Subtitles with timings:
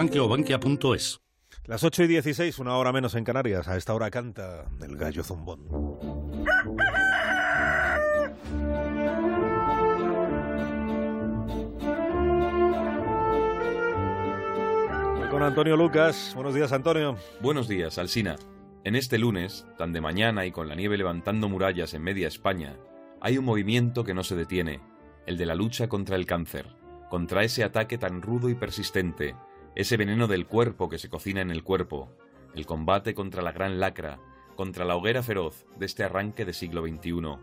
[0.00, 1.20] Bankia o bankia.es.
[1.66, 3.68] Las 8 y 16, una hora menos en Canarias.
[3.68, 5.68] A esta hora canta el gallo zumbón.
[15.18, 16.32] Voy con Antonio Lucas.
[16.34, 17.18] Buenos días, Antonio.
[17.42, 18.36] Buenos días, Alsina.
[18.84, 22.78] En este lunes, tan de mañana y con la nieve levantando murallas en media España,
[23.20, 24.80] hay un movimiento que no se detiene,
[25.26, 26.74] el de la lucha contra el cáncer,
[27.10, 29.36] contra ese ataque tan rudo y persistente,
[29.74, 32.10] ese veneno del cuerpo que se cocina en el cuerpo,
[32.54, 34.20] el combate contra la gran lacra,
[34.56, 37.38] contra la hoguera feroz de este arranque de siglo XXI.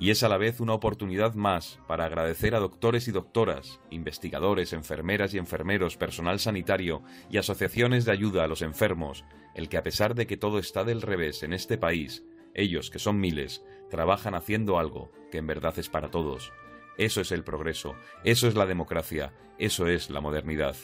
[0.00, 4.72] Y es a la vez una oportunidad más para agradecer a doctores y doctoras, investigadores,
[4.72, 9.24] enfermeras y enfermeros, personal sanitario y asociaciones de ayuda a los enfermos,
[9.54, 12.24] el que a pesar de que todo está del revés en este país,
[12.54, 16.52] ellos, que son miles, trabajan haciendo algo que en verdad es para todos.
[16.96, 20.76] Eso es el progreso, eso es la democracia, eso es la modernidad.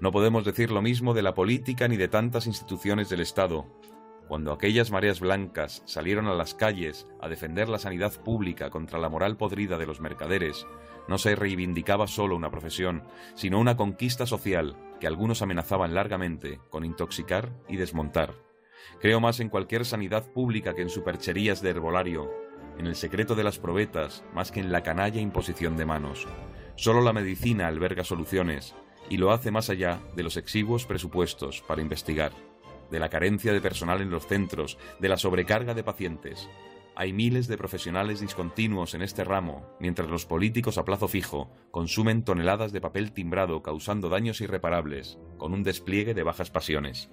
[0.00, 3.66] No podemos decir lo mismo de la política ni de tantas instituciones del Estado.
[4.28, 9.08] Cuando aquellas mareas blancas salieron a las calles a defender la sanidad pública contra la
[9.08, 10.66] moral podrida de los mercaderes,
[11.08, 16.84] no se reivindicaba solo una profesión, sino una conquista social que algunos amenazaban largamente con
[16.84, 18.34] intoxicar y desmontar.
[19.00, 22.30] Creo más en cualquier sanidad pública que en supercherías de herbolario,
[22.78, 26.26] en el secreto de las probetas, más que en la canalla imposición de manos.
[26.76, 28.74] Solo la medicina alberga soluciones,
[29.10, 32.32] y lo hace más allá de los exiguos presupuestos para investigar,
[32.90, 36.48] de la carencia de personal en los centros, de la sobrecarga de pacientes.
[36.96, 42.22] Hay miles de profesionales discontinuos en este ramo, mientras los políticos a plazo fijo consumen
[42.22, 47.10] toneladas de papel timbrado causando daños irreparables, con un despliegue de bajas pasiones.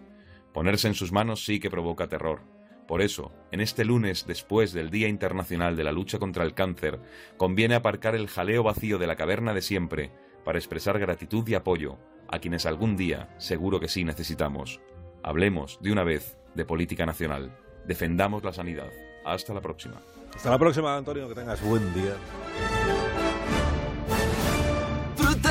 [0.53, 2.41] Ponerse en sus manos sí que provoca terror.
[2.87, 6.99] Por eso, en este lunes, después del Día Internacional de la Lucha contra el Cáncer,
[7.37, 10.11] conviene aparcar el jaleo vacío de la caverna de siempre
[10.43, 11.97] para expresar gratitud y apoyo
[12.27, 14.79] a quienes algún día seguro que sí necesitamos.
[15.23, 17.55] Hablemos de una vez de política nacional.
[17.85, 18.89] Defendamos la sanidad.
[19.25, 20.01] Hasta la próxima.
[20.35, 21.27] Hasta la próxima, Antonio.
[21.27, 22.15] Que tengas buen día.